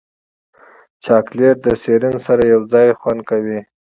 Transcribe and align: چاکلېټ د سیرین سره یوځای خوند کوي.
چاکلېټ 1.03 1.57
د 1.65 1.67
سیرین 1.81 2.15
سره 2.27 2.43
یوځای 2.53 2.87
خوند 2.99 3.21
کوي. 3.29 3.59